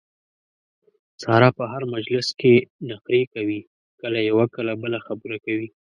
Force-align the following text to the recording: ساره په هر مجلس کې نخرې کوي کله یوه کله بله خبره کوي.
ساره 1.23 1.49
په 1.57 1.63
هر 1.71 1.81
مجلس 1.95 2.27
کې 2.39 2.53
نخرې 2.89 3.21
کوي 3.33 3.59
کله 4.01 4.19
یوه 4.29 4.45
کله 4.55 4.73
بله 4.83 4.97
خبره 5.07 5.37
کوي. 5.45 5.67